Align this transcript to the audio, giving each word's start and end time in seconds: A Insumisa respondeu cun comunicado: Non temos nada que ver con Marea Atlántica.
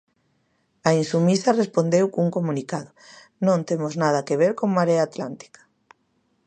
A 0.89 0.91
Insumisa 1.01 1.57
respondeu 1.61 2.05
cun 2.13 2.27
comunicado: 2.37 2.89
Non 3.47 3.59
temos 3.69 3.93
nada 4.03 4.25
que 4.27 4.39
ver 4.41 4.53
con 4.59 4.69
Marea 4.77 5.03
Atlántica. 5.09 5.61